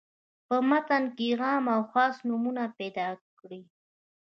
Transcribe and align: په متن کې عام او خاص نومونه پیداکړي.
په 0.47 0.55
متن 0.69 1.03
کې 1.15 1.27
عام 1.41 1.65
او 1.75 1.81
خاص 1.91 2.15
نومونه 2.27 2.63
پیداکړي. 2.77 3.61